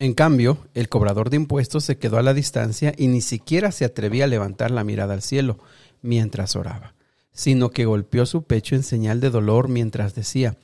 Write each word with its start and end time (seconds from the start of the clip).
En 0.00 0.14
cambio, 0.14 0.56
el 0.72 0.88
cobrador 0.88 1.28
de 1.28 1.36
impuestos 1.36 1.84
se 1.84 1.98
quedó 1.98 2.16
a 2.16 2.22
la 2.22 2.32
distancia 2.32 2.94
y 2.96 3.08
ni 3.08 3.20
siquiera 3.20 3.70
se 3.70 3.84
atrevía 3.84 4.24
a 4.24 4.28
levantar 4.28 4.70
la 4.70 4.82
mirada 4.82 5.12
al 5.12 5.20
cielo 5.20 5.58
mientras 6.00 6.56
oraba, 6.56 6.94
sino 7.32 7.68
que 7.70 7.84
golpeó 7.84 8.24
su 8.24 8.44
pecho 8.44 8.74
en 8.74 8.82
señal 8.82 9.20
de 9.20 9.28
dolor 9.28 9.68
mientras 9.68 10.14
decía, 10.14 10.56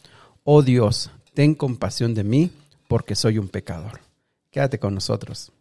Oh 0.43 0.63
Dios, 0.63 1.11
ten 1.35 1.55
compasión 1.55 2.15
de 2.15 2.25
mí, 2.25 2.51
porque 2.89 3.15
soy 3.15 3.37
un 3.37 3.49
pecador. 3.49 4.01
Quédate 4.51 4.79
con 4.79 4.95
nosotros. 4.95 5.53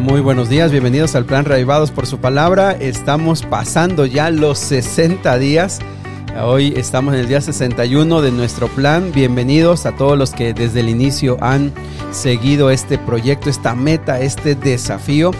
Muy 0.00 0.22
buenos 0.22 0.48
días, 0.48 0.72
bienvenidos 0.72 1.14
al 1.14 1.26
plan 1.26 1.44
Reavivados 1.44 1.90
por 1.90 2.06
su 2.06 2.18
palabra. 2.18 2.72
Estamos 2.72 3.42
pasando 3.42 4.06
ya 4.06 4.30
los 4.30 4.58
60 4.58 5.38
días. 5.38 5.78
Hoy 6.42 6.72
estamos 6.74 7.12
en 7.12 7.20
el 7.20 7.28
día 7.28 7.42
61 7.42 8.22
de 8.22 8.32
nuestro 8.32 8.68
plan. 8.68 9.12
Bienvenidos 9.12 9.84
a 9.84 9.92
todos 9.92 10.16
los 10.16 10.30
que 10.30 10.54
desde 10.54 10.80
el 10.80 10.88
inicio 10.88 11.36
han 11.42 11.70
seguido 12.12 12.70
este 12.70 12.96
proyecto, 12.96 13.50
esta 13.50 13.74
meta, 13.74 14.20
este 14.20 14.54
desafío. 14.54 15.32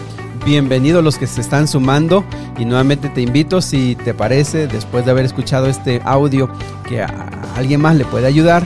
Bienvenidos 0.45 1.03
los 1.03 1.17
que 1.17 1.25
se 1.25 1.41
están 1.41 1.67
sumando 1.67 2.23
y 2.59 2.65
nuevamente 2.65 3.09
te 3.09 3.21
invito 3.21 3.61
si 3.61 3.95
te 3.95 4.13
parece, 4.13 4.67
después 4.67 5.05
de 5.05 5.11
haber 5.11 5.25
escuchado 5.25 5.65
este 5.65 6.01
audio, 6.05 6.51
que 6.87 7.01
a 7.01 7.29
alguien 7.55 7.81
más 7.81 7.95
le 7.95 8.05
puede 8.05 8.27
ayudar, 8.27 8.63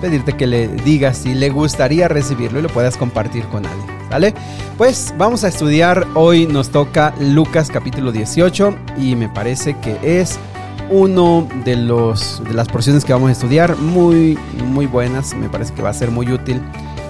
pedirte 0.00 0.32
que 0.32 0.48
le 0.48 0.66
digas 0.66 1.18
si 1.18 1.34
le 1.34 1.50
gustaría 1.50 2.08
recibirlo 2.08 2.58
y 2.58 2.62
lo 2.62 2.68
puedas 2.68 2.96
compartir 2.96 3.44
con 3.44 3.64
alguien. 3.64 3.97
¿Vale? 4.10 4.34
Pues 4.78 5.14
vamos 5.18 5.44
a 5.44 5.48
estudiar, 5.48 6.06
hoy 6.14 6.46
nos 6.46 6.70
toca 6.70 7.14
Lucas 7.20 7.70
capítulo 7.70 8.10
18 8.10 8.74
y 8.98 9.16
me 9.16 9.28
parece 9.28 9.76
que 9.78 9.98
es 10.02 10.38
uno 10.90 11.46
de, 11.64 11.76
los, 11.76 12.42
de 12.44 12.54
las 12.54 12.68
porciones 12.68 13.04
que 13.04 13.12
vamos 13.12 13.28
a 13.28 13.32
estudiar 13.32 13.76
muy, 13.76 14.38
muy 14.64 14.86
buenas, 14.86 15.34
me 15.34 15.50
parece 15.50 15.74
que 15.74 15.82
va 15.82 15.90
a 15.90 15.94
ser 15.94 16.10
muy 16.10 16.32
útil 16.32 16.62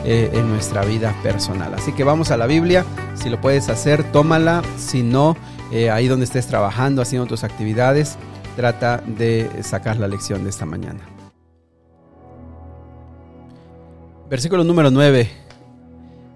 eh, 0.05 0.31
en 0.35 0.49
nuestra 0.49 0.85
vida 0.85 1.15
personal. 1.23 1.75
Así 1.75 1.93
que 1.93 2.03
vamos 2.03 2.31
a 2.31 2.37
la 2.37 2.47
Biblia, 2.47 2.85
si 3.15 3.29
lo 3.29 3.41
puedes 3.41 3.69
hacer, 3.69 4.03
tómala, 4.11 4.63
si 4.77 5.03
no, 5.03 5.37
eh, 5.71 5.91
ahí 5.91 6.09
donde 6.09 6.25
estés 6.25 6.47
trabajando, 6.47 7.03
haciendo 7.03 7.27
tus 7.27 7.45
actividades, 7.45 8.17
trata 8.57 9.03
de 9.07 9.49
sacar 9.63 9.99
la 9.99 10.09
lección 10.09 10.43
de 10.43 10.51
esta 10.51 10.67
mañana. 10.67 11.01
Versículo 14.29 14.65
número 14.65 14.91
9. 14.91 15.48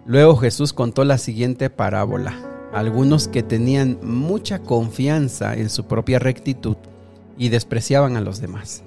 Luego 0.05 0.37
Jesús 0.37 0.73
contó 0.73 1.05
la 1.05 1.17
siguiente 1.17 1.71
parábola. 1.71 2.35
Algunos 2.73 3.29
que 3.29 3.43
tenían 3.43 3.99
mucha 4.03 4.59
confianza 4.61 5.55
en 5.55 5.71
su 5.71 5.85
propia 5.85 6.19
rectitud 6.19 6.77
y 7.39 7.51
despreciaban 7.51 8.17
a 8.17 8.21
los 8.21 8.41
demás. 8.41 8.83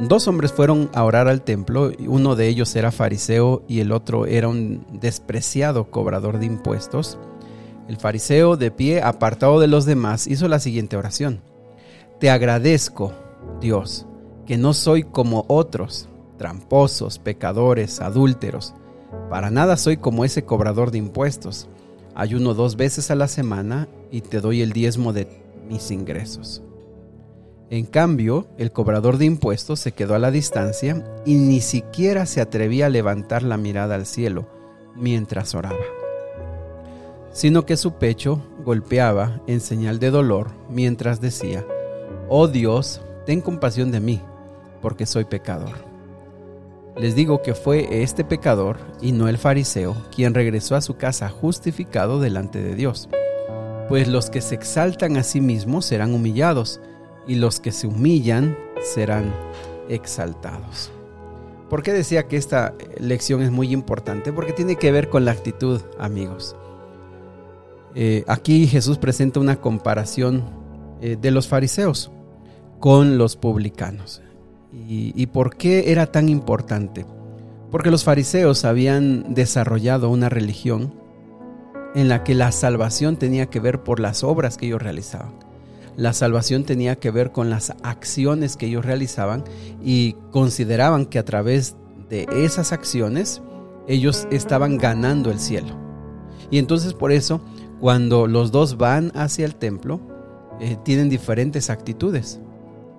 Dos 0.00 0.28
hombres 0.28 0.52
fueron 0.52 0.90
a 0.94 1.04
orar 1.04 1.26
al 1.28 1.42
templo, 1.42 1.92
uno 2.06 2.36
de 2.36 2.48
ellos 2.48 2.74
era 2.76 2.92
fariseo 2.92 3.62
y 3.66 3.80
el 3.80 3.92
otro 3.92 4.26
era 4.26 4.48
un 4.48 4.86
despreciado 4.92 5.90
cobrador 5.90 6.38
de 6.38 6.46
impuestos. 6.46 7.18
El 7.88 7.96
fariseo, 7.96 8.56
de 8.56 8.70
pie, 8.70 9.02
apartado 9.02 9.58
de 9.58 9.66
los 9.66 9.84
demás, 9.84 10.26
hizo 10.26 10.48
la 10.48 10.60
siguiente 10.60 10.96
oración. 10.96 11.40
Te 12.18 12.30
agradezco, 12.30 13.12
Dios, 13.60 14.06
que 14.46 14.58
no 14.58 14.74
soy 14.74 15.02
como 15.02 15.44
otros, 15.48 16.08
tramposos, 16.38 17.18
pecadores, 17.18 18.00
adúlteros 18.00 18.74
para 19.28 19.50
nada 19.50 19.76
soy 19.76 19.96
como 19.96 20.24
ese 20.24 20.44
cobrador 20.44 20.90
de 20.90 20.98
impuestos. 20.98 21.68
Ayuno 22.14 22.54
dos 22.54 22.76
veces 22.76 23.10
a 23.10 23.14
la 23.14 23.28
semana 23.28 23.88
y 24.10 24.20
te 24.22 24.40
doy 24.40 24.62
el 24.62 24.72
diezmo 24.72 25.12
de 25.12 25.28
mis 25.68 25.90
ingresos. 25.90 26.62
En 27.70 27.86
cambio, 27.86 28.48
el 28.58 28.72
cobrador 28.72 29.16
de 29.16 29.26
impuestos 29.26 29.78
se 29.78 29.92
quedó 29.92 30.16
a 30.16 30.18
la 30.18 30.32
distancia 30.32 31.04
y 31.24 31.36
ni 31.36 31.60
siquiera 31.60 32.26
se 32.26 32.40
atrevía 32.40 32.86
a 32.86 32.90
levantar 32.90 33.44
la 33.44 33.56
mirada 33.56 33.94
al 33.94 34.06
cielo 34.06 34.48
mientras 34.96 35.54
oraba, 35.54 35.78
sino 37.32 37.64
que 37.64 37.76
su 37.76 37.92
pecho 37.92 38.42
golpeaba 38.64 39.40
en 39.46 39.60
señal 39.60 40.00
de 40.00 40.10
dolor 40.10 40.50
mientras 40.68 41.20
decía, 41.20 41.64
Oh 42.28 42.48
Dios, 42.48 43.00
ten 43.24 43.40
compasión 43.40 43.92
de 43.92 44.00
mí, 44.00 44.20
porque 44.82 45.06
soy 45.06 45.24
pecador. 45.24 45.89
Les 46.96 47.14
digo 47.14 47.40
que 47.42 47.54
fue 47.54 48.02
este 48.02 48.24
pecador 48.24 48.78
y 49.00 49.12
no 49.12 49.28
el 49.28 49.38
fariseo 49.38 49.96
quien 50.14 50.34
regresó 50.34 50.76
a 50.76 50.80
su 50.80 50.96
casa 50.96 51.28
justificado 51.28 52.20
delante 52.20 52.62
de 52.62 52.74
Dios. 52.74 53.08
Pues 53.88 54.08
los 54.08 54.30
que 54.30 54.40
se 54.40 54.54
exaltan 54.54 55.16
a 55.16 55.22
sí 55.22 55.40
mismos 55.40 55.86
serán 55.86 56.14
humillados 56.14 56.80
y 57.26 57.36
los 57.36 57.60
que 57.60 57.72
se 57.72 57.86
humillan 57.86 58.56
serán 58.82 59.32
exaltados. 59.88 60.90
¿Por 61.68 61.82
qué 61.82 61.92
decía 61.92 62.26
que 62.26 62.36
esta 62.36 62.74
lección 62.98 63.42
es 63.42 63.50
muy 63.50 63.72
importante? 63.72 64.32
Porque 64.32 64.52
tiene 64.52 64.76
que 64.76 64.90
ver 64.90 65.08
con 65.08 65.24
la 65.24 65.30
actitud, 65.30 65.80
amigos. 65.98 66.56
Eh, 67.94 68.24
aquí 68.26 68.66
Jesús 68.66 68.98
presenta 68.98 69.40
una 69.40 69.60
comparación 69.60 70.44
eh, 71.00 71.16
de 71.20 71.30
los 71.30 71.48
fariseos 71.48 72.10
con 72.80 73.18
los 73.18 73.36
publicanos. 73.36 74.22
¿Y, 74.72 75.26
por 75.26 75.56
qué 75.56 75.90
era 75.90 76.06
tan 76.06 76.28
importante? 76.28 77.04
Porque 77.70 77.90
los 77.90 78.04
fariseos 78.04 78.64
habían 78.64 79.34
desarrollado 79.34 80.10
una 80.10 80.28
religión 80.28 80.94
en 81.94 82.08
la 82.08 82.22
que 82.22 82.34
la 82.34 82.52
salvación 82.52 83.16
tenía 83.16 83.46
que 83.46 83.58
ver 83.58 83.82
por 83.82 83.98
las 83.98 84.22
obras 84.22 84.56
que 84.56 84.66
ellos 84.66 84.82
realizaban. 84.82 85.32
La 85.96 86.12
salvación 86.12 86.64
tenía 86.64 86.96
que 86.96 87.10
ver 87.10 87.32
con 87.32 87.50
las 87.50 87.74
acciones 87.82 88.56
que 88.56 88.66
ellos 88.66 88.84
realizaban 88.84 89.42
y 89.82 90.14
consideraban 90.30 91.06
que 91.06 91.18
a 91.18 91.24
través 91.24 91.74
de 92.08 92.28
esas 92.32 92.72
acciones 92.72 93.42
ellos 93.88 94.28
estaban 94.30 94.78
ganando 94.78 95.32
el 95.32 95.40
cielo. 95.40 95.74
Y 96.50 96.58
entonces 96.58 96.94
por 96.94 97.10
eso 97.10 97.40
cuando 97.80 98.26
los 98.26 98.52
dos 98.52 98.76
van 98.76 99.10
hacia 99.14 99.44
el 99.44 99.56
templo 99.56 100.00
eh, 100.60 100.76
tienen 100.84 101.08
diferentes 101.08 101.70
actitudes. 101.70 102.38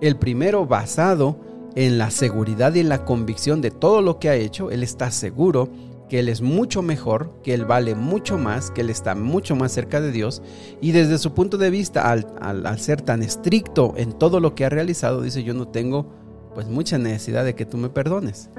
El 0.00 0.16
primero 0.16 0.66
basado 0.66 1.51
en 1.74 1.98
la 1.98 2.10
seguridad 2.10 2.74
y 2.74 2.80
en 2.80 2.88
la 2.88 3.04
convicción 3.04 3.60
de 3.60 3.70
todo 3.70 4.02
lo 4.02 4.18
que 4.18 4.28
ha 4.28 4.34
hecho, 4.34 4.70
él 4.70 4.82
está 4.82 5.10
seguro 5.10 5.68
que 6.12 6.18
él 6.18 6.28
es 6.28 6.42
mucho 6.42 6.82
mejor, 6.82 7.32
que 7.42 7.54
él 7.54 7.64
vale 7.64 7.94
mucho 7.94 8.36
más, 8.36 8.70
que 8.70 8.82
él 8.82 8.90
está 8.90 9.14
mucho 9.14 9.56
más 9.56 9.72
cerca 9.72 9.98
de 9.98 10.12
Dios. 10.12 10.42
Y 10.82 10.92
desde 10.92 11.16
su 11.16 11.32
punto 11.32 11.56
de 11.56 11.70
vista, 11.70 12.12
al, 12.12 12.78
ser 12.78 13.00
tan 13.00 13.22
estricto 13.22 13.94
en 13.96 14.12
todo 14.12 14.38
lo 14.38 14.54
que 14.54 14.66
ha 14.66 14.68
realizado, 14.68 15.22
dice, 15.22 15.42
yo 15.42 15.54
no 15.54 15.68
tengo 15.68 16.12
pues 16.54 16.68
mucha 16.68 16.98
necesidad 16.98 17.46
de 17.46 17.54
que 17.54 17.64
tú 17.64 17.78
me 17.78 17.88
perdones. 17.88 18.50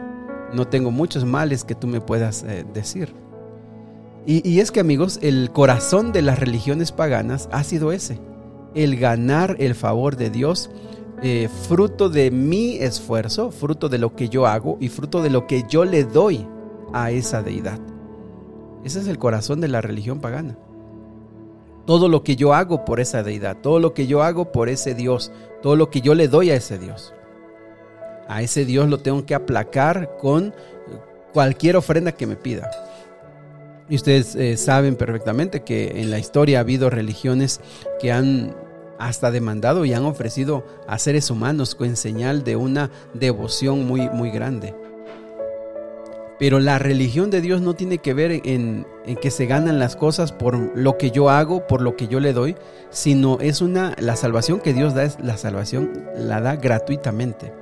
No 0.52 0.68
tengo 0.68 0.90
muchos 0.90 1.26
males 1.26 1.64
que 1.64 1.76
tú 1.76 1.86
me 1.86 2.02
puedas 2.02 2.42
eh, 2.42 2.66
decir. 2.74 3.14
Y, 4.26 4.48
y 4.50 4.60
es 4.60 4.72
que 4.72 4.80
amigos, 4.80 5.20
el 5.22 5.52
corazón 5.52 6.12
de 6.12 6.24
las 6.24 6.40
religiones 6.40 6.92
paganas 6.92 7.50
ha 7.52 7.64
sido 7.64 7.92
ese, 7.92 8.20
el 8.74 8.98
ganar 8.98 9.58
el 9.60 9.76
favor 9.76 10.16
de 10.16 10.32
Dios 10.32 10.72
eh, 11.24 11.50
fruto 11.70 12.10
de 12.10 12.32
mi 12.32 12.76
esfuerzo, 12.76 13.50
fruto 13.50 13.88
de 13.88 13.98
lo 13.98 14.14
que 14.14 14.28
yo 14.28 14.46
hago 14.46 14.78
y 14.82 14.90
fruto 14.90 15.22
de 15.22 15.30
lo 15.30 15.48
que 15.48 15.64
yo 15.70 15.86
le 15.86 16.04
doy 16.04 16.46
a 16.92 17.12
esa 17.12 17.42
deidad. 17.42 17.80
Ese 18.84 19.00
es 19.00 19.08
el 19.08 19.18
corazón 19.18 19.62
de 19.62 19.70
la 19.70 19.80
religión 19.80 20.20
pagana. 20.20 20.58
Todo 21.86 22.10
lo 22.10 22.24
que 22.24 22.36
yo 22.36 22.54
hago 22.54 22.84
por 22.84 23.00
esa 23.00 23.24
deidad, 23.24 23.58
todo 23.62 23.80
lo 23.80 23.94
que 23.94 24.06
yo 24.06 24.22
hago 24.22 24.52
por 24.52 24.68
ese 24.68 24.96
Dios, 24.96 25.32
todo 25.62 25.78
lo 25.78 25.90
que 25.90 26.02
yo 26.02 26.14
le 26.14 26.28
doy 26.28 26.50
a 26.50 26.56
ese 26.56 26.78
Dios. 26.78 27.14
A 28.28 28.42
ese 28.42 28.66
Dios 28.66 28.90
lo 28.90 29.00
tengo 29.00 29.26
que 29.26 29.34
aplacar 29.34 30.18
con 30.18 30.54
cualquier 31.34 31.78
ofrenda 31.78 32.12
que 32.12 32.28
me 32.28 32.36
pida. 32.36 32.70
Y 33.90 33.96
ustedes 33.96 34.36
eh, 34.36 34.58
saben 34.58 34.96
perfectamente 34.96 35.64
que 35.64 36.02
en 36.02 36.12
la 36.12 36.20
historia 36.20 36.58
ha 36.58 36.62
habido 36.62 36.90
religiones 36.90 37.62
que 38.02 38.12
han 38.12 38.56
hasta 39.00 39.32
demandado 39.32 39.86
y 39.86 39.94
han 39.94 40.06
ofrecido 40.06 40.66
a 40.88 40.98
seres 40.98 41.30
humanos 41.30 41.76
con 41.76 41.96
señal 41.96 42.44
de 42.44 42.56
una 42.56 42.92
devoción 43.14 43.86
muy, 43.86 44.10
muy 44.10 44.32
grande. 44.32 44.76
Pero 46.40 46.60
la 46.60 46.80
religión 46.80 47.30
de 47.30 47.42
Dios 47.42 47.62
no 47.62 47.74
tiene 47.74 48.00
que 48.00 48.14
ver 48.14 48.42
en, 48.44 48.86
que 49.22 49.32
se 49.32 49.46
ganan 49.46 49.80
las 49.80 49.96
cosas 49.96 50.32
por 50.32 50.78
lo 50.78 50.98
que 50.98 51.12
yo 51.12 51.30
hago, 51.30 51.68
por 51.68 51.82
lo 51.82 51.96
que 51.96 52.08
yo 52.08 52.20
le 52.20 52.34
doy, 52.34 52.56
sino 52.90 53.40
es 53.40 53.62
una, 53.62 53.96
la 54.00 54.16
salvación 54.16 54.60
que 54.60 54.74
Dios 54.74 54.94
da, 54.94 55.04
es 55.04 55.20
la 55.20 55.38
salvación 55.38 55.92
la 56.18 56.42
da 56.42 56.56
gratuitamente. 56.56 57.54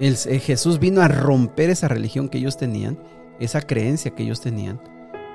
Eh, 0.00 0.40
Jesús 0.40 0.78
vino 0.78 1.02
a 1.02 1.08
romper 1.08 1.70
esa 1.70 1.88
religión 1.88 2.30
que 2.30 2.38
ellos 2.38 2.56
tenían, 2.56 2.98
esa 3.38 3.60
creencia 3.60 4.12
que 4.12 4.22
ellos 4.22 4.40
tenían, 4.40 4.80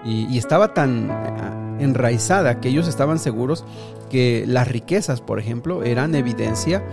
y, 0.06 0.38
estaba 0.38 0.74
tan 0.74 1.10
eh, 1.10 1.84
enraizada 1.84 2.60
que 2.60 2.70
ellos 2.70 2.88
estaban 2.88 3.20
seguros 3.20 3.66
que 4.10 4.46
las 4.48 4.68
riquezas, 4.68 5.22
por 5.22 5.40
ejemplo, 5.40 5.84
eran 5.84 6.14
evidencia 6.16 6.84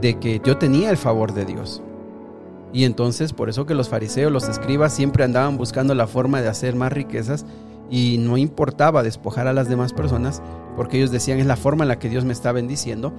de 0.00 0.18
que 0.18 0.40
yo 0.44 0.58
tenía 0.58 0.90
el 0.90 0.96
favor 0.96 1.32
de 1.32 1.46
Dios. 1.46 1.82
Y 2.72 2.84
entonces, 2.84 3.32
por 3.32 3.48
eso 3.48 3.66
que 3.66 3.74
los 3.74 3.88
fariseos, 3.88 4.30
los 4.30 4.48
escribas, 4.48 4.92
siempre 4.92 5.24
andaban 5.24 5.56
buscando 5.56 5.94
la 5.94 6.06
forma 6.06 6.40
de 6.40 6.48
hacer 6.48 6.76
más 6.76 6.92
riquezas 6.92 7.44
y 7.90 8.18
no 8.18 8.36
importaba 8.36 9.02
despojar 9.02 9.48
a 9.48 9.52
las 9.52 9.68
demás 9.68 9.92
personas 9.92 10.40
porque 10.76 10.98
ellos 10.98 11.10
decían 11.10 11.40
es 11.40 11.46
la 11.46 11.56
forma 11.56 11.84
en 11.84 11.88
la 11.88 11.98
que 11.98 12.08
Dios 12.08 12.24
me 12.24 12.32
está 12.32 12.52
bendiciendo 12.52 13.12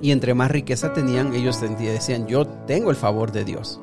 y 0.00 0.12
entre 0.12 0.32
más 0.34 0.50
riqueza 0.50 0.92
tenían 0.92 1.34
ellos 1.34 1.60
decían 1.60 2.26
yo 2.28 2.46
tengo 2.46 2.90
el 2.90 2.96
favor 2.96 3.32
de 3.32 3.44
Dios. 3.44 3.80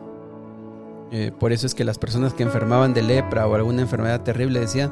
Eh, 1.12 1.32
por 1.38 1.52
eso 1.54 1.66
es 1.66 1.74
que 1.74 1.84
las 1.84 1.98
personas 1.98 2.34
que 2.34 2.44
enfermaban 2.44 2.94
de 2.94 3.02
lepra 3.02 3.48
o 3.48 3.56
alguna 3.56 3.82
enfermedad 3.82 4.22
terrible 4.24 4.60
decían 4.60 4.92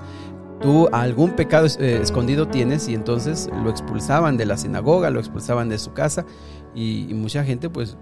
tú 0.62 0.88
algún 0.92 1.32
pecado 1.32 1.68
eh, 1.80 2.00
escondido 2.02 2.48
tienes 2.48 2.88
y 2.88 2.94
entonces 2.94 3.50
lo 3.64 3.70
expulsaban 3.70 4.38
de 4.38 4.46
la 4.46 4.58
sinagoga, 4.58 5.10
lo 5.10 5.20
expulsaban 5.20 5.70
de 5.70 5.78
su 5.78 5.94
casa 5.94 6.26
y, 6.74 7.14
mucha 7.14 7.44
gente 7.44 7.70
pues 7.70 7.98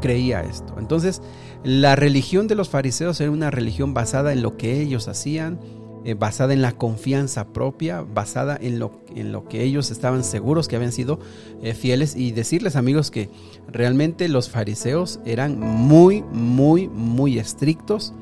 creía 0.00 0.42
esto. 0.42 0.74
Entonces 0.78 1.22
la 1.64 1.96
religión 1.96 2.46
de 2.48 2.54
los 2.54 2.68
fariseos 2.68 3.20
era 3.20 3.30
una 3.30 3.50
religión 3.50 3.94
basada 3.94 4.32
en 4.32 4.42
lo 4.42 4.56
que 4.56 4.80
ellos 4.80 5.08
hacían, 5.08 5.60
eh, 6.04 6.14
basada 6.14 6.52
en 6.52 6.62
la 6.62 6.72
confianza 6.72 7.48
propia, 7.52 8.02
basada 8.02 8.58
en 8.60 8.80
lo, 8.80 8.92
en 9.14 9.30
lo 9.30 9.48
que 9.48 9.62
ellos 9.62 9.92
estaban 9.92 10.24
seguros 10.24 10.66
que 10.66 10.74
habían 10.74 10.90
sido 10.90 11.20
eh, 11.62 11.74
fieles 11.74 12.16
y 12.16 12.32
decirles 12.32 12.74
amigos 12.74 13.12
que 13.12 13.30
realmente 13.68 14.28
los 14.28 14.50
fariseos 14.50 15.20
eran 15.24 15.60
muy, 15.60 16.22
muy, 16.32 16.88
muy 16.88 17.38
estrictos 17.38 18.14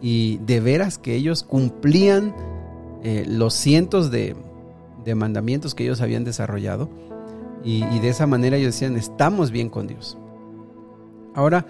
y 0.00 0.38
de 0.46 0.60
veras 0.60 0.96
que 0.98 1.16
ellos 1.16 1.42
cumplían 1.42 2.34
eh, 3.02 3.24
los 3.28 3.52
cientos 3.54 4.10
de, 4.10 4.36
mandamientos 5.16 5.74
que 5.74 5.84
ellos 5.84 6.02
habían 6.02 6.22
desarrollado 6.22 6.90
y, 7.64 7.80
de 7.98 8.10
esa 8.10 8.26
manera 8.26 8.58
ellos 8.58 8.74
decían, 8.74 8.94
estamos 8.96 9.50
bien 9.50 9.70
con 9.70 9.86
Dios. 9.86 10.18
Ahora, 11.34 11.64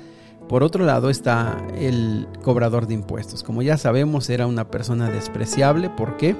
por 0.48 0.62
otro 0.62 0.84
lado 0.84 1.10
está 1.10 1.58
el 1.76 2.26
cobrador 2.42 2.86
de 2.86 2.94
impuestos. 2.94 3.42
Como 3.42 3.62
ya 3.62 3.76
sabemos, 3.76 4.30
era 4.30 4.46
una 4.46 4.70
persona 4.70 5.10
despreciable. 5.10 5.90
¿Por 5.90 6.16
qué? 6.16 6.36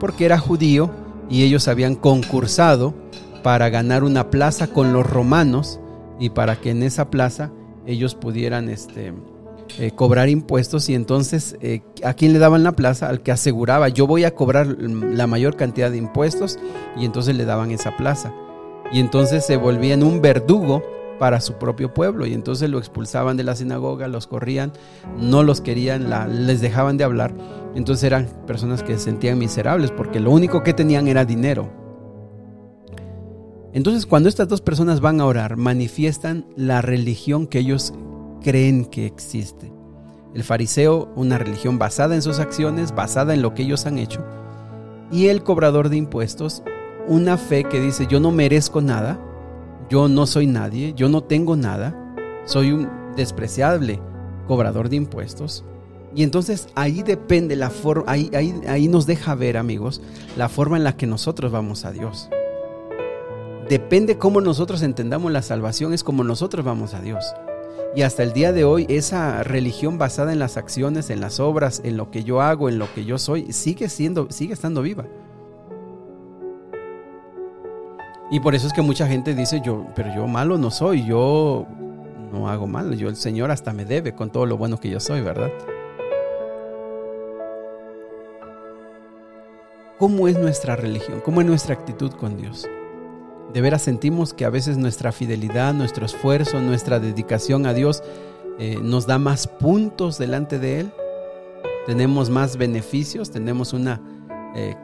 Porque 0.00 0.24
era 0.24 0.38
judío 0.38 0.90
y 1.28 1.44
ellos 1.44 1.68
habían 1.68 1.94
concursado 1.94 2.94
para 3.42 3.68
ganar 3.68 4.04
una 4.04 4.30
plaza 4.30 4.68
con 4.68 4.92
los 4.92 5.08
romanos 5.08 5.80
y 6.18 6.30
para 6.30 6.56
que 6.56 6.70
en 6.70 6.82
esa 6.82 7.10
plaza 7.10 7.50
ellos 7.86 8.14
pudieran 8.14 8.68
este, 8.68 9.12
eh, 9.78 9.90
cobrar 9.90 10.28
impuestos 10.28 10.88
y 10.88 10.94
entonces 10.94 11.56
eh, 11.60 11.82
a 12.04 12.14
quién 12.14 12.32
le 12.32 12.38
daban 12.38 12.62
la 12.62 12.72
plaza 12.72 13.08
al 13.08 13.22
que 13.22 13.32
aseguraba 13.32 13.88
yo 13.88 14.06
voy 14.06 14.24
a 14.24 14.34
cobrar 14.34 14.66
la 14.66 15.26
mayor 15.26 15.56
cantidad 15.56 15.90
de 15.90 15.96
impuestos 15.96 16.58
y 16.96 17.04
entonces 17.04 17.34
le 17.34 17.44
daban 17.44 17.70
esa 17.72 17.96
plaza 17.96 18.32
y 18.92 19.00
entonces 19.00 19.44
se 19.44 19.56
volvían 19.56 20.02
un 20.02 20.20
verdugo 20.20 20.82
para 21.22 21.40
su 21.40 21.52
propio 21.52 21.94
pueblo 21.94 22.26
y 22.26 22.34
entonces 22.34 22.68
lo 22.68 22.78
expulsaban 22.78 23.36
de 23.36 23.44
la 23.44 23.54
sinagoga, 23.54 24.08
los 24.08 24.26
corrían, 24.26 24.72
no 25.16 25.44
los 25.44 25.60
querían, 25.60 26.10
les 26.48 26.60
dejaban 26.60 26.96
de 26.96 27.04
hablar, 27.04 27.32
entonces 27.76 28.02
eran 28.02 28.26
personas 28.44 28.82
que 28.82 28.94
se 28.94 29.04
sentían 29.04 29.38
miserables 29.38 29.92
porque 29.92 30.18
lo 30.18 30.32
único 30.32 30.64
que 30.64 30.74
tenían 30.74 31.06
era 31.06 31.24
dinero. 31.24 31.70
Entonces 33.72 34.04
cuando 34.04 34.28
estas 34.28 34.48
dos 34.48 34.62
personas 34.62 35.00
van 35.00 35.20
a 35.20 35.26
orar, 35.26 35.56
manifiestan 35.56 36.44
la 36.56 36.82
religión 36.82 37.46
que 37.46 37.60
ellos 37.60 37.94
creen 38.42 38.84
que 38.84 39.06
existe. 39.06 39.72
El 40.34 40.42
fariseo, 40.42 41.12
una 41.14 41.38
religión 41.38 41.78
basada 41.78 42.16
en 42.16 42.22
sus 42.22 42.40
acciones, 42.40 42.96
basada 42.96 43.32
en 43.32 43.42
lo 43.42 43.54
que 43.54 43.62
ellos 43.62 43.86
han 43.86 43.98
hecho. 43.98 44.26
Y 45.12 45.28
el 45.28 45.44
cobrador 45.44 45.88
de 45.88 45.98
impuestos, 45.98 46.64
una 47.06 47.36
fe 47.36 47.62
que 47.62 47.80
dice, 47.80 48.08
yo 48.10 48.18
no 48.18 48.32
merezco 48.32 48.80
nada, 48.80 49.20
yo 49.92 50.08
no 50.08 50.26
soy 50.26 50.46
nadie, 50.46 50.94
yo 50.96 51.10
no 51.10 51.22
tengo 51.22 51.54
nada, 51.54 51.94
soy 52.46 52.72
un 52.72 52.88
despreciable 53.14 54.00
cobrador 54.48 54.88
de 54.88 54.96
impuestos. 54.96 55.66
Y 56.14 56.22
entonces 56.22 56.68
ahí 56.74 57.02
depende 57.02 57.56
la 57.56 57.68
forma, 57.68 58.10
ahí, 58.10 58.30
ahí, 58.32 58.58
ahí 58.66 58.88
nos 58.88 59.04
deja 59.04 59.34
ver, 59.34 59.58
amigos, 59.58 60.00
la 60.38 60.48
forma 60.48 60.78
en 60.78 60.84
la 60.84 60.96
que 60.96 61.06
nosotros 61.06 61.52
vamos 61.52 61.84
a 61.84 61.92
Dios. 61.92 62.30
Depende 63.68 64.16
cómo 64.16 64.40
nosotros 64.40 64.80
entendamos 64.80 65.30
la 65.30 65.42
salvación, 65.42 65.92
es 65.92 66.02
como 66.02 66.24
nosotros 66.24 66.64
vamos 66.64 66.94
a 66.94 67.02
Dios. 67.02 67.26
Y 67.94 68.00
hasta 68.00 68.22
el 68.22 68.32
día 68.32 68.54
de 68.54 68.64
hoy 68.64 68.86
esa 68.88 69.42
religión 69.42 69.98
basada 69.98 70.32
en 70.32 70.38
las 70.38 70.56
acciones, 70.56 71.10
en 71.10 71.20
las 71.20 71.38
obras, 71.38 71.82
en 71.84 71.98
lo 71.98 72.10
que 72.10 72.24
yo 72.24 72.40
hago, 72.40 72.70
en 72.70 72.78
lo 72.78 72.90
que 72.94 73.04
yo 73.04 73.18
soy, 73.18 73.52
sigue 73.52 73.90
siendo, 73.90 74.28
sigue 74.30 74.54
estando 74.54 74.80
viva. 74.80 75.04
Y 78.32 78.40
por 78.40 78.54
eso 78.54 78.66
es 78.66 78.72
que 78.72 78.80
mucha 78.80 79.06
gente 79.06 79.34
dice, 79.34 79.60
yo, 79.60 79.86
pero 79.94 80.12
yo 80.14 80.26
malo 80.26 80.56
no 80.56 80.70
soy, 80.70 81.04
yo 81.04 81.66
no 82.32 82.48
hago 82.48 82.66
mal, 82.66 82.96
yo 82.96 83.10
el 83.10 83.16
Señor 83.16 83.50
hasta 83.50 83.74
me 83.74 83.84
debe 83.84 84.14
con 84.14 84.30
todo 84.30 84.46
lo 84.46 84.56
bueno 84.56 84.80
que 84.80 84.88
yo 84.88 85.00
soy, 85.00 85.20
¿verdad? 85.20 85.50
¿Cómo 89.98 90.28
es 90.28 90.38
nuestra 90.38 90.76
religión? 90.76 91.20
¿Cómo 91.22 91.42
es 91.42 91.46
nuestra 91.46 91.74
actitud 91.74 92.10
con 92.12 92.38
Dios? 92.38 92.66
De 93.52 93.60
veras 93.60 93.82
sentimos 93.82 94.32
que 94.32 94.46
a 94.46 94.50
veces 94.50 94.78
nuestra 94.78 95.12
fidelidad, 95.12 95.74
nuestro 95.74 96.06
esfuerzo, 96.06 96.58
nuestra 96.62 97.00
dedicación 97.00 97.66
a 97.66 97.74
Dios 97.74 98.02
eh, 98.58 98.78
nos 98.82 99.06
da 99.06 99.18
más 99.18 99.46
puntos 99.46 100.16
delante 100.16 100.58
de 100.58 100.80
Él. 100.80 100.92
Tenemos 101.84 102.30
más 102.30 102.56
beneficios, 102.56 103.30
tenemos 103.30 103.74
una 103.74 104.00
eh, 104.56 104.74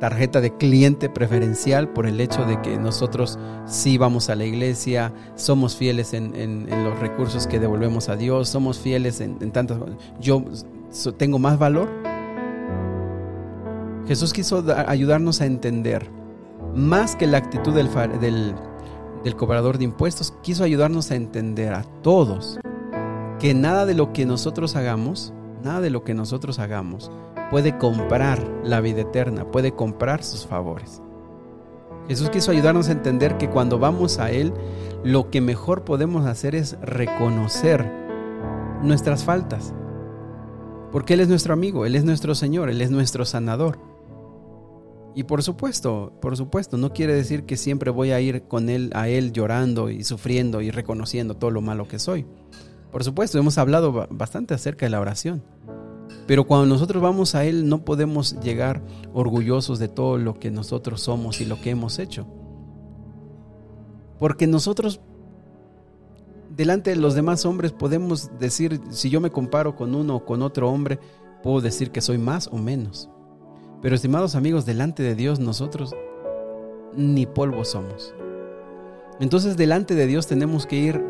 tarjeta 0.00 0.40
de 0.40 0.54
cliente 0.56 1.08
preferencial 1.08 1.88
por 1.88 2.06
el 2.06 2.20
hecho 2.20 2.44
de 2.44 2.60
que 2.60 2.78
nosotros 2.78 3.38
sí 3.66 3.98
vamos 3.98 4.28
a 4.28 4.36
la 4.36 4.44
iglesia, 4.44 5.12
somos 5.34 5.76
fieles 5.76 6.12
en, 6.12 6.66
los 6.84 6.98
recursos 6.98 7.46
que 7.46 7.58
devolvemos 7.58 8.08
a 8.08 8.16
Dios, 8.16 8.48
somos 8.48 8.78
fieles 8.78 9.20
en, 9.20 9.38
en 9.40 9.52
tantas... 9.52 9.78
Yo 10.20 10.44
tengo 11.16 11.38
más 11.38 11.58
valor. 11.58 11.88
Jesús 14.06 14.32
quiso 14.32 14.64
ayudarnos 14.86 15.40
a 15.40 15.46
entender 15.46 16.08
más 16.74 17.16
que 17.16 17.26
la 17.26 17.38
actitud 17.38 17.74
del, 17.74 17.88
del, 18.20 19.36
cobrador 19.36 19.78
de 19.78 19.84
impuestos, 19.84 20.34
quiso 20.42 20.62
ayudarnos 20.62 21.10
a 21.10 21.16
entender 21.16 21.72
a 21.72 21.82
todos 22.02 22.58
que 23.40 23.54
nada 23.54 23.86
de 23.86 23.94
lo 23.94 24.12
que 24.12 24.26
nosotros 24.26 24.76
hagamos, 24.76 25.32
nada 25.64 25.80
de 25.80 25.90
lo 25.90 26.04
que 26.04 26.14
nosotros 26.14 26.58
hagamos 26.58 27.10
puede 27.50 27.78
comprar 27.78 28.42
la 28.64 28.80
vida 28.80 29.02
eterna, 29.02 29.50
puede 29.50 29.72
comprar 29.72 30.22
sus 30.22 30.46
favores. 30.46 31.02
Jesús 32.08 32.30
quiso 32.30 32.50
ayudarnos 32.50 32.88
a 32.88 32.92
entender 32.92 33.36
que 33.36 33.50
cuando 33.50 33.78
vamos 33.78 34.18
a 34.18 34.30
Él, 34.30 34.52
lo 35.02 35.30
que 35.30 35.40
mejor 35.40 35.84
podemos 35.84 36.26
hacer 36.26 36.54
es 36.54 36.76
reconocer 36.80 37.90
nuestras 38.82 39.24
faltas. 39.24 39.74
Porque 40.92 41.14
Él 41.14 41.20
es 41.20 41.28
nuestro 41.28 41.52
amigo, 41.52 41.84
Él 41.84 41.96
es 41.96 42.04
nuestro 42.04 42.34
Señor, 42.34 42.70
Él 42.70 42.80
es 42.80 42.90
nuestro 42.90 43.24
sanador. 43.24 43.78
Y 45.16 45.24
por 45.24 45.42
supuesto, 45.42 46.12
por 46.20 46.36
supuesto, 46.36 46.76
no 46.76 46.92
quiere 46.92 47.14
decir 47.14 47.44
que 47.44 47.56
siempre 47.56 47.90
voy 47.90 48.12
a 48.12 48.20
ir 48.20 48.42
con 48.42 48.68
él 48.68 48.90
a 48.94 49.08
él 49.08 49.32
llorando 49.32 49.88
y 49.88 50.04
sufriendo 50.04 50.60
y 50.60 50.70
reconociendo 50.70 51.38
todo 51.38 51.50
lo 51.50 51.62
malo 51.62 51.88
que 51.88 51.98
soy. 51.98 52.26
Por 52.92 53.02
supuesto, 53.02 53.38
hemos 53.38 53.56
hablado 53.56 54.06
bastante 54.10 54.52
acerca 54.52 54.84
de 54.84 54.90
la 54.90 55.00
oración. 55.00 55.42
Pero 56.26 56.44
cuando 56.44 56.66
nosotros 56.66 57.02
vamos 57.02 57.34
a 57.34 57.44
él 57.44 57.68
no 57.68 57.84
podemos 57.84 58.40
llegar 58.40 58.82
orgullosos 59.12 59.78
de 59.78 59.88
todo 59.88 60.18
lo 60.18 60.38
que 60.38 60.50
nosotros 60.50 61.00
somos 61.02 61.40
y 61.40 61.44
lo 61.44 61.60
que 61.60 61.70
hemos 61.70 61.98
hecho. 61.98 62.26
Porque 64.18 64.46
nosotros 64.46 65.00
delante 66.56 66.90
de 66.90 66.96
los 66.96 67.14
demás 67.14 67.44
hombres 67.44 67.72
podemos 67.72 68.30
decir, 68.38 68.80
si 68.90 69.10
yo 69.10 69.20
me 69.20 69.30
comparo 69.30 69.76
con 69.76 69.94
uno 69.94 70.16
o 70.16 70.24
con 70.24 70.42
otro 70.42 70.70
hombre, 70.70 70.98
puedo 71.42 71.60
decir 71.60 71.90
que 71.90 72.00
soy 72.00 72.18
más 72.18 72.48
o 72.48 72.56
menos. 72.56 73.10
Pero 73.82 73.94
estimados 73.94 74.34
amigos, 74.34 74.64
delante 74.64 75.02
de 75.02 75.14
Dios 75.14 75.38
nosotros 75.38 75.94
ni 76.96 77.26
polvo 77.26 77.64
somos. 77.64 78.14
Entonces 79.20 79.56
delante 79.56 79.94
de 79.94 80.06
Dios 80.06 80.26
tenemos 80.26 80.66
que 80.66 80.76
ir 80.76 81.04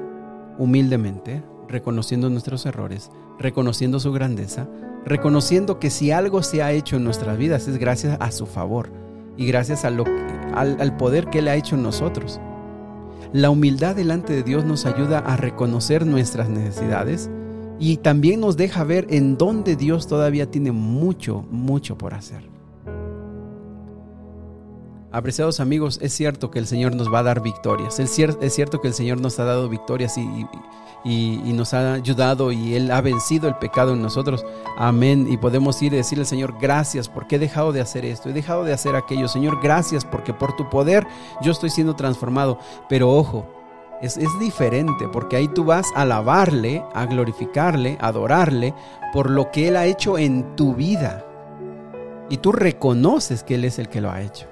humildemente, 0.59 1.43
reconociendo 1.69 2.31
nuestros 2.31 2.67
errores, 2.67 3.11
reconociendo 3.39 4.01
su 4.01 4.13
grandeza, 4.13 4.69
reconociendo 5.05 5.79
que 5.79 5.91
si 5.91 6.11
algo 6.11 6.43
se 6.43 6.63
ha 6.63 6.73
hecho 6.73 6.97
en 6.97 7.05
nuestras 7.05 7.39
vidas 7.39 7.69
es 7.69 7.79
gracias 7.79 8.17
a 8.21 8.31
su 8.33 8.47
favor 8.47 8.91
y 9.37 9.47
gracias 9.47 9.85
a 9.85 9.91
lo, 9.91 10.05
al, 10.55 10.81
al 10.81 10.97
poder 10.97 11.29
que 11.31 11.41
Él 11.41 11.49
ha 11.49 11.57
hecho 11.57 11.77
en 11.77 11.83
nosotros. 11.83 12.41
La 13.33 13.51
humildad 13.51 13.97
delante 13.97 14.33
de 14.33 14.43
Dios 14.43 14.65
nos 14.65 14.87
ayuda 14.87 15.19
a 15.19 15.37
reconocer 15.37 16.07
nuestras 16.07 16.49
necesidades 16.49 17.31
y 17.79 17.99
también 17.99 18.41
nos 18.41 18.57
deja 18.57 18.85
ver 18.85 19.07
en 19.11 19.37
dónde 19.37 19.77
Dios 19.77 20.07
todavía 20.07 20.51
tiene 20.51 20.73
mucho, 20.73 21.45
mucho 21.51 21.99
por 21.99 22.15
hacer. 22.15 22.56
Apreciados 25.17 25.61
amigos, 25.61 25.99
es 26.03 26.13
cierto 26.13 26.51
que 26.51 26.59
el 26.59 26.67
Señor 26.67 26.95
nos 26.95 27.11
va 27.11 27.21
a 27.21 27.23
dar 27.23 27.41
victorias. 27.41 27.99
Es 27.99 28.11
cierto 28.11 28.83
que 28.83 28.89
el 28.89 28.93
Señor 28.93 29.19
nos 29.19 29.39
ha 29.39 29.45
dado 29.45 29.67
victorias 29.67 30.19
y, 30.19 30.47
nos 31.55 31.73
ha 31.73 31.95
ayudado 31.95 32.53
y 32.53 32.75
Él 32.75 32.91
ha 32.91 33.01
vencido 33.01 33.49
el 33.49 33.55
pecado 33.55 33.95
en 33.95 34.03
nosotros. 34.03 34.45
Amén. 34.77 35.27
Y 35.31 35.39
podemos 35.39 35.81
ir 35.81 35.95
y 35.95 35.97
decirle 35.97 36.25
al 36.25 36.29
Señor, 36.29 36.57
gracias 36.61 37.09
porque 37.09 37.37
he 37.37 37.39
dejado 37.39 37.73
de 37.73 37.81
hacer 37.81 38.05
esto, 38.05 38.29
he 38.29 38.35
dejado 38.35 38.65
de 38.65 38.75
hacer 38.75 38.95
aquello. 38.95 39.27
Señor, 39.27 39.59
gracias 39.63 40.05
porque 40.05 40.35
por 40.35 40.55
tu 40.55 40.69
poder 40.69 41.07
yo 41.41 41.51
estoy 41.51 41.71
siendo 41.71 41.97
transformado. 41.97 42.59
Pero 42.87 43.11
ojo, 43.11 43.47
es, 44.03 44.19
es, 44.19 44.39
diferente 44.39 45.09
porque 45.09 45.37
ahí 45.37 45.49
tú 45.49 45.65
vas 45.65 45.87
a 45.95 46.03
alabarle, 46.03 46.85
a 46.93 47.07
glorificarle, 47.07 47.97
a 48.03 48.09
adorarle 48.09 48.75
por 49.15 49.31
lo 49.31 49.51
que 49.51 49.69
Él 49.69 49.77
ha 49.77 49.87
hecho 49.87 50.19
en 50.19 50.57
tu 50.57 50.75
vida 50.75 51.25
y 52.29 52.37
tú 52.37 52.53
reconoces 52.53 53.43
que 53.43 53.55
Él 53.55 53.65
es 53.65 53.79
el 53.79 53.89
que 53.89 54.03
lo 54.03 54.11
ha 54.11 54.21
hecho. 54.21 54.47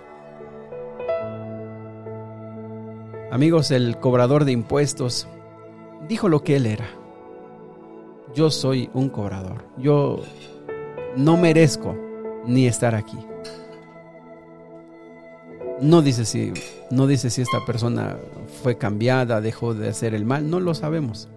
Amigos, 3.34 3.72
el 3.72 3.98
cobrador 3.98 4.44
de 4.44 4.52
impuestos 4.52 5.26
dijo 6.08 6.28
lo 6.28 6.44
que 6.44 6.54
Él 6.54 6.66
era. 6.66 6.86
Yo 8.32 8.48
soy 8.48 8.90
un 8.94 9.08
cobrador. 9.08 9.64
Yo 9.76 10.20
no 11.16 11.36
merezco 11.36 11.96
ni 12.46 12.68
estar 12.68 12.94
aquí. 12.94 13.18
No 15.80 16.00
dice 16.00 16.24
si, 16.24 16.52
no 16.92 17.08
dice 17.08 17.28
si 17.28 17.42
esta 17.42 17.58
persona 17.66 18.18
fue 18.62 18.78
cambiada, 18.78 19.40
dejó 19.40 19.74
de 19.74 19.88
hacer 19.88 20.14
el 20.14 20.24
mal, 20.24 20.48
no 20.48 20.60
lo 20.60 20.72
sabemos. 20.72 21.28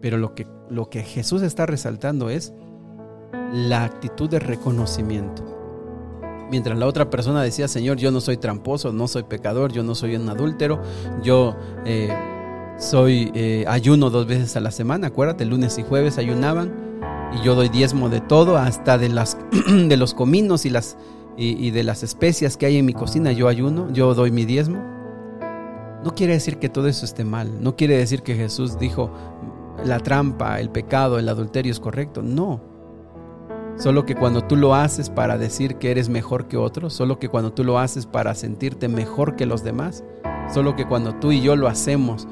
Pero 0.00 0.18
lo 0.18 0.34
que, 0.34 0.44
lo 0.68 0.90
que 0.90 1.04
Jesús 1.04 1.42
está 1.42 1.66
resaltando 1.66 2.30
es 2.30 2.52
la 3.52 3.84
actitud 3.84 4.28
de 4.28 4.40
reconocimiento. 4.40 5.57
Mientras 6.50 6.78
la 6.78 6.86
otra 6.86 7.10
persona 7.10 7.42
decía, 7.42 7.68
Señor, 7.68 7.98
yo 7.98 8.10
no 8.10 8.20
soy 8.20 8.38
tramposo, 8.38 8.92
no 8.92 9.06
soy 9.08 9.24
pecador, 9.24 9.72
yo 9.72 9.82
no 9.82 9.94
soy 9.94 10.16
un 10.16 10.28
adúltero, 10.28 10.80
yo 11.22 11.56
eh, 11.84 12.08
soy 12.78 13.30
eh, 13.34 13.64
ayuno 13.68 14.08
dos 14.08 14.26
veces 14.26 14.56
a 14.56 14.60
la 14.60 14.70
semana, 14.70 15.08
acuérdate, 15.08 15.44
lunes 15.44 15.76
y 15.78 15.82
jueves 15.82 16.16
ayunaban 16.16 16.88
y 17.36 17.44
yo 17.44 17.54
doy 17.54 17.68
diezmo 17.68 18.08
de 18.08 18.20
todo, 18.20 18.56
hasta 18.56 18.96
de, 18.96 19.08
las, 19.08 19.36
de 19.66 19.96
los 19.96 20.14
cominos 20.14 20.64
y, 20.64 21.70
de 21.70 21.82
las 21.82 22.02
especias 22.02 22.56
que 22.56 22.66
hay 22.66 22.78
en 22.78 22.86
mi 22.86 22.94
cocina, 22.94 23.32
yo 23.32 23.48
ayuno, 23.48 23.92
yo 23.92 24.14
doy 24.14 24.30
mi 24.30 24.44
diezmo. 24.44 24.82
No 26.04 26.14
quiere 26.14 26.34
decir 26.34 26.58
que 26.58 26.68
todo 26.68 26.88
eso 26.88 27.04
esté 27.04 27.24
mal, 27.24 27.62
no 27.62 27.76
quiere 27.76 27.98
decir 27.98 28.22
que 28.22 28.34
Jesús 28.34 28.78
dijo 28.78 29.10
la 29.84 29.98
trampa, 29.98 30.60
el 30.60 30.70
pecado, 30.70 31.18
el 31.18 31.28
adulterio 31.28 31.72
es 31.72 31.80
correcto, 31.80 32.22
no. 32.22 32.60
Solo 33.78 34.04
que 34.04 34.16
cuando 34.16 34.42
tú 34.42 34.56
lo 34.56 34.74
haces 34.74 35.08
para 35.08 35.38
decir 35.38 35.76
que 35.76 35.92
eres 35.92 36.08
mejor 36.08 36.48
que 36.48 36.56
otros, 36.56 36.92
solo 36.92 37.20
que 37.20 37.28
cuando 37.28 37.52
tú 37.52 37.62
lo 37.62 37.78
haces 37.78 38.06
para 38.06 38.34
sentirte 38.34 38.88
mejor 38.88 39.36
que 39.36 39.46
los 39.46 39.62
demás, 39.62 40.02
solo 40.52 40.74
que 40.74 40.84
cuando 40.84 41.14
tú 41.14 41.30
y 41.30 41.40
yo 41.40 41.54
lo 41.54 41.68
hacemos 41.68 42.26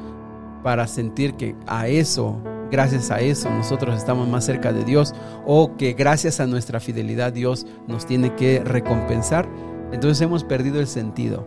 para 0.65 0.89
sentir 0.89 1.35
que 1.35 1.55
a 1.69 1.87
eso, 1.87 2.39
gracias 2.73 3.13
a 3.13 3.21
eso, 3.21 3.49
nosotros 3.49 3.97
estamos 3.97 4.27
más 4.27 4.45
cerca 4.45 4.73
de 4.73 4.83
Dios 4.85 5.15
o 5.47 5.77
que 5.77 5.93
gracias 5.93 6.41
a 6.41 6.49
nuestra 6.49 6.81
fidelidad 6.81 7.33
Dios 7.33 7.65
nos 7.87 8.07
tiene 8.07 8.35
que 8.35 8.65
recompensar, 8.65 9.49
entonces 9.93 10.21
hemos 10.23 10.43
perdido 10.43 10.81
el 10.81 10.89
sentido 10.89 11.47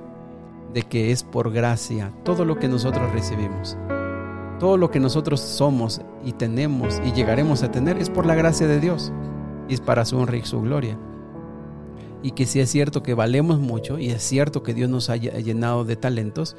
de 0.73 0.83
que 0.83 1.11
es 1.11 1.23
por 1.23 1.51
gracia 1.51 2.13
todo 2.23 2.45
lo 2.45 2.57
que 2.57 2.69
nosotros 2.69 3.11
recibimos. 3.11 3.77
Todo 4.61 4.77
lo 4.77 4.91
que 4.91 4.99
nosotros 4.99 5.41
somos 5.41 6.01
y 6.23 6.33
tenemos 6.33 7.01
y 7.05 7.11
llegaremos 7.11 7.63
a 7.63 7.71
tener 7.71 7.97
es 7.97 8.09
por 8.09 8.25
la 8.25 8.35
gracia 8.35 8.67
de 8.67 8.79
Dios 8.79 9.11
y 9.69 9.75
es 9.75 9.81
para 9.81 10.03
su 10.03 10.17
honra 10.17 10.37
y 10.37 10.43
su 10.43 10.59
gloria. 10.61 10.97
Y 12.21 12.31
que 12.31 12.45
si 12.45 12.59
es 12.59 12.69
cierto 12.69 13.01
que 13.01 13.13
valemos 13.13 13.59
mucho 13.59 13.97
y 13.97 14.09
es 14.09 14.21
cierto 14.21 14.63
que 14.63 14.73
Dios 14.73 14.89
nos 14.89 15.09
ha 15.09 15.15
llenado 15.15 15.85
de 15.85 15.95
talentos, 15.95 16.57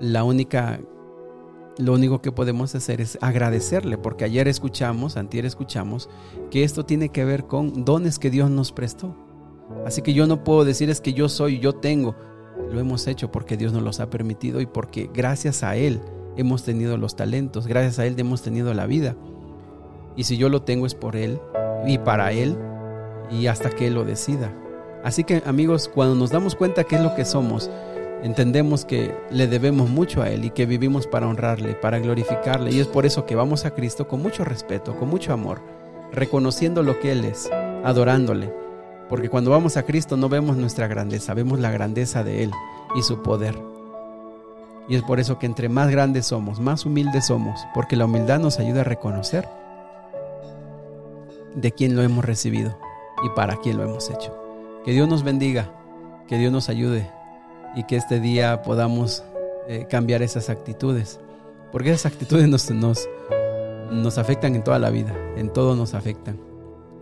la 0.00 0.24
única 0.24 0.80
lo 1.78 1.94
único 1.94 2.20
que 2.20 2.32
podemos 2.32 2.74
hacer 2.74 3.00
es 3.00 3.16
agradecerle, 3.22 3.96
porque 3.96 4.24
ayer 4.24 4.48
escuchamos, 4.48 5.16
antier 5.16 5.46
escuchamos, 5.46 6.10
que 6.50 6.62
esto 6.62 6.84
tiene 6.84 7.08
que 7.08 7.24
ver 7.24 7.46
con 7.46 7.84
dones 7.84 8.18
que 8.18 8.30
Dios 8.30 8.50
nos 8.50 8.72
prestó. 8.72 9.16
Así 9.86 10.02
que 10.02 10.12
yo 10.12 10.26
no 10.26 10.44
puedo 10.44 10.64
decir 10.64 10.90
es 10.90 11.00
que 11.00 11.14
yo 11.14 11.28
soy, 11.28 11.58
yo 11.58 11.74
tengo. 11.74 12.16
Lo 12.70 12.80
hemos 12.80 13.06
hecho 13.06 13.30
porque 13.30 13.56
Dios 13.56 13.72
nos 13.72 13.82
los 13.82 14.00
ha 14.00 14.10
permitido 14.10 14.60
y 14.60 14.66
porque 14.66 15.08
gracias 15.12 15.62
a 15.62 15.76
Él 15.76 16.00
hemos 16.36 16.64
tenido 16.64 16.96
los 16.98 17.16
talentos, 17.16 17.66
gracias 17.66 17.98
a 17.98 18.06
Él 18.06 18.18
hemos 18.18 18.42
tenido 18.42 18.74
la 18.74 18.86
vida. 18.86 19.16
Y 20.16 20.24
si 20.24 20.36
yo 20.36 20.48
lo 20.48 20.62
tengo 20.62 20.86
es 20.86 20.94
por 20.94 21.16
Él 21.16 21.40
y 21.86 21.98
para 21.98 22.32
Él 22.32 22.56
y 23.30 23.46
hasta 23.46 23.70
que 23.70 23.86
Él 23.86 23.94
lo 23.94 24.04
decida. 24.04 24.52
Así 25.02 25.24
que 25.24 25.42
amigos, 25.46 25.90
cuando 25.92 26.14
nos 26.14 26.30
damos 26.30 26.54
cuenta 26.54 26.84
qué 26.84 26.96
es 26.96 27.02
lo 27.02 27.14
que 27.14 27.24
somos, 27.24 27.70
entendemos 28.22 28.84
que 28.84 29.14
le 29.30 29.46
debemos 29.46 29.88
mucho 29.88 30.22
a 30.22 30.28
Él 30.28 30.44
y 30.44 30.50
que 30.50 30.66
vivimos 30.66 31.06
para 31.06 31.26
honrarle, 31.26 31.74
para 31.74 31.98
glorificarle. 31.98 32.72
Y 32.72 32.80
es 32.80 32.86
por 32.86 33.06
eso 33.06 33.24
que 33.24 33.36
vamos 33.36 33.64
a 33.64 33.74
Cristo 33.74 34.08
con 34.08 34.20
mucho 34.20 34.44
respeto, 34.44 34.96
con 34.96 35.08
mucho 35.08 35.32
amor, 35.32 35.60
reconociendo 36.12 36.82
lo 36.82 36.98
que 36.98 37.12
Él 37.12 37.24
es, 37.24 37.50
adorándole. 37.84 38.52
Porque 39.08 39.28
cuando 39.28 39.50
vamos 39.50 39.76
a 39.76 39.84
Cristo 39.84 40.16
no 40.16 40.28
vemos 40.28 40.56
nuestra 40.56 40.86
grandeza, 40.86 41.34
vemos 41.34 41.58
la 41.58 41.70
grandeza 41.70 42.22
de 42.22 42.44
Él 42.44 42.50
y 42.94 43.02
su 43.02 43.22
poder. 43.22 43.56
Y 44.88 44.96
es 44.96 45.02
por 45.02 45.20
eso 45.20 45.38
que 45.38 45.46
entre 45.46 45.68
más 45.68 45.90
grandes 45.90 46.26
somos, 46.26 46.60
más 46.60 46.84
humildes 46.84 47.26
somos, 47.26 47.60
porque 47.74 47.96
la 47.96 48.04
humildad 48.04 48.40
nos 48.40 48.58
ayuda 48.58 48.80
a 48.80 48.84
reconocer 48.84 49.59
de 51.54 51.72
quién 51.72 51.96
lo 51.96 52.02
hemos 52.02 52.24
recibido 52.24 52.78
y 53.24 53.28
para 53.30 53.56
quién 53.56 53.76
lo 53.76 53.84
hemos 53.84 54.10
hecho. 54.10 54.36
Que 54.84 54.92
Dios 54.92 55.08
nos 55.08 55.22
bendiga, 55.22 55.72
que 56.26 56.38
Dios 56.38 56.52
nos 56.52 56.68
ayude 56.68 57.10
y 57.74 57.84
que 57.84 57.96
este 57.96 58.20
día 58.20 58.62
podamos 58.62 59.22
eh, 59.68 59.86
cambiar 59.88 60.22
esas 60.22 60.50
actitudes, 60.50 61.20
porque 61.72 61.90
esas 61.90 62.12
actitudes 62.12 62.48
nos, 62.48 62.70
nos, 62.70 63.08
nos 63.90 64.18
afectan 64.18 64.54
en 64.54 64.64
toda 64.64 64.78
la 64.78 64.90
vida, 64.90 65.14
en 65.36 65.52
todo 65.52 65.76
nos 65.76 65.94
afectan. 65.94 66.38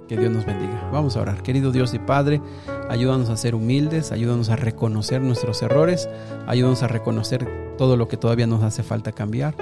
Que 0.09 0.17
Dios 0.17 0.33
nos 0.33 0.47
bendiga. 0.47 0.89
Vamos 0.91 1.17
a 1.17 1.21
orar. 1.21 1.43
Querido 1.43 1.71
Dios 1.71 1.93
y 1.93 1.99
Padre, 1.99 2.41
ayúdanos 2.89 3.29
a 3.29 3.37
ser 3.37 3.55
humildes, 3.55 4.11
ayúdanos 4.11 4.49
a 4.49 4.57
reconocer 4.57 5.21
nuestros 5.21 5.61
errores, 5.61 6.09
ayúdanos 6.47 6.83
a 6.83 6.89
reconocer 6.89 7.47
todo 7.77 7.99
lo 7.99 8.09
que 8.09 8.17
todavía 8.17 8.47
nos 8.47 8.63
hace 8.63 8.83
falta 8.83 9.13
cambiar. 9.13 9.55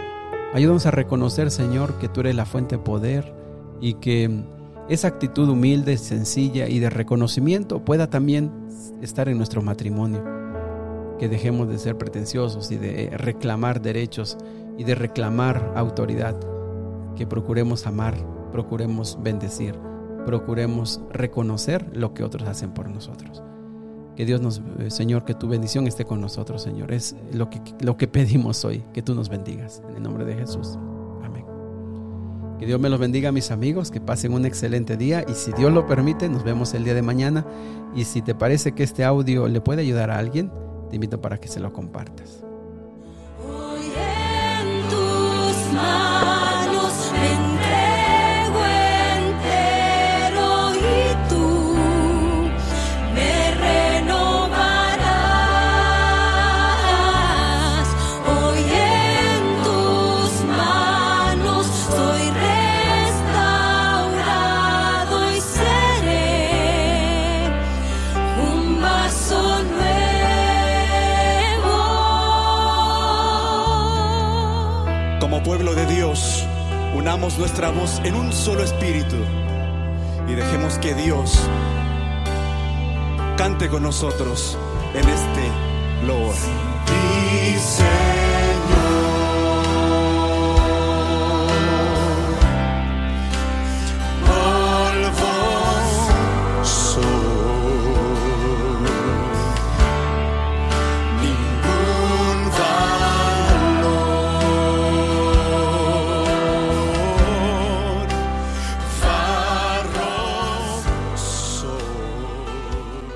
Ayúdanos 0.55 0.87
a 0.87 0.93
reconocer, 0.93 1.50
Señor, 1.50 1.99
que 1.99 2.09
tú 2.09 2.21
eres 2.21 2.37
la 2.37 2.47
fuente 2.47 2.76
de 2.76 2.83
poder 2.83 3.35
y 3.81 3.95
que 3.95 4.45
esa 4.88 5.09
actitud 5.09 5.49
humilde, 5.49 5.97
sencilla 5.97 6.69
y 6.69 6.78
de 6.78 6.90
reconocimiento 6.90 7.85
pueda 7.85 8.09
también 8.09 8.52
estar 9.02 9.28
en 9.28 9.37
nuestro 9.37 9.61
matrimonio. 9.61 10.23
Que 11.19 11.28
dejemos 11.28 11.69
de 11.69 11.78
ser 11.78 11.97
pretenciosos 11.99 12.71
y 12.71 12.76
de 12.76 13.11
reclamar 13.16 13.81
derechos 13.81 14.37
y 14.78 14.85
de 14.85 14.95
reclamar 14.95 15.73
autoridad. 15.75 16.37
Que 17.16 17.26
procuremos 17.26 17.87
amar, 17.87 18.14
procuremos 18.52 19.19
bendecir, 19.23 19.75
procuremos 20.25 21.00
reconocer 21.11 21.90
lo 21.93 22.14
que 22.14 22.23
otros 22.23 22.47
hacen 22.49 22.73
por 22.73 22.88
nosotros. 22.88 23.43
Que 24.14 24.25
Dios 24.25 24.40
nos, 24.40 24.62
eh, 24.78 24.90
Señor, 24.90 25.25
que 25.25 25.35
tu 25.35 25.49
bendición 25.49 25.87
esté 25.87 26.05
con 26.05 26.21
nosotros, 26.21 26.62
Señor. 26.62 26.93
Es 26.93 27.16
lo 27.33 27.50
que, 27.50 27.61
lo 27.81 27.97
que 27.97 28.09
pedimos 28.09 28.64
hoy, 28.64 28.85
que 28.95 29.02
tú 29.02 29.14
nos 29.14 29.28
bendigas. 29.28 29.83
En 29.88 29.97
el 29.97 30.02
nombre 30.02 30.25
de 30.25 30.35
Jesús. 30.35 30.78
Que 32.59 32.65
Dios 32.65 32.81
me 32.81 32.89
los 32.89 32.99
bendiga, 32.99 33.33
mis 33.33 33.51
amigos, 33.51 33.91
que 33.91 34.01
pasen 34.01 34.33
un 34.33 34.47
excelente 34.47 34.97
día 34.97 35.25
y 35.29 35.35
si 35.35 35.53
Dios 35.53 35.73
lo 35.73 35.87
permite, 35.87 36.29
nos 36.29 36.43
vemos 36.43 36.73
el 36.73 36.85
día 36.85 36.95
de 36.95 37.03
mañana. 37.03 37.47
Y 37.95 38.05
si 38.05 38.23
te 38.23 38.35
parece 38.35 38.73
que 38.73 38.83
este 38.83 39.05
audio 39.05 39.47
le 39.47 39.61
puede 39.61 39.83
ayudar 39.83 40.11
a 40.11 40.19
alguien, 40.19 40.51
te 40.89 40.97
invito 40.97 41.21
para 41.21 41.39
que 41.39 41.49
se 41.49 41.61
lo 41.61 41.73
compartas. 41.73 42.46
Nuestra 77.38 77.71
voz 77.71 78.00
en 78.05 78.14
un 78.14 78.33
solo 78.33 78.62
espíritu 78.62 79.16
y 80.28 80.35
dejemos 80.35 80.78
que 80.78 80.95
Dios 80.95 81.38
cante 83.37 83.69
con 83.69 83.83
nosotros 83.83 84.59
en 84.95 85.09
este. 85.09 85.76
Dice 86.07 86.65